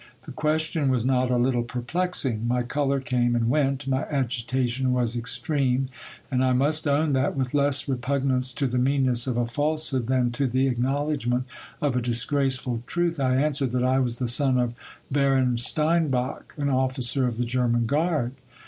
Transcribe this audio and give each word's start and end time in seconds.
The 0.23 0.31
question 0.31 0.89
was 0.89 1.05
not 1.05 1.29
a 1.29 1.37
little 1.37 1.61
perplexing. 1.61 2.47
My 2.47 2.63
colour 2.63 2.99
came 2.99 3.35
and 3.35 3.49
went, 3.51 3.85
my 3.87 4.01
agitation 4.05 4.93
was 4.93 5.15
extreme: 5.15 5.89
and 6.31 6.43
I 6.43 6.53
must 6.53 6.87
own 6.87 7.13
that, 7.13 7.35
with 7.37 7.53
Less 7.53 7.85
repug 7.85 8.23
nance 8.23 8.51
to 8.55 8.65
the 8.65 8.79
meanness 8.79 9.27
of 9.27 9.37
a 9.37 9.45
falsehood 9.45 10.07
than 10.07 10.31
to 10.31 10.47
the 10.47 10.65
acknowledgment 10.67 11.45
of 11.81 11.95
a 11.95 12.01
dis 12.01 12.25
graceful 12.25 12.81
truth, 12.87 13.19
I 13.19 13.35
answered 13.35 13.73
that 13.73 13.83
I 13.83 13.99
was 13.99 14.17
the 14.17 14.27
son 14.27 14.57
of 14.57 14.73
Baron 15.11 15.59
Steinbach, 15.59 16.55
an 16.57 16.69
officer 16.69 17.27
of 17.27 17.37
the 17.37 17.45
German 17.45 17.85
guard. 17.85 18.33